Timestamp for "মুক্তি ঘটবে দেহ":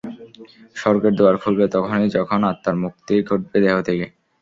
2.83-3.75